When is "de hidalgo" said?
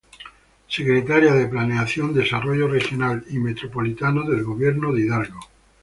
4.93-5.39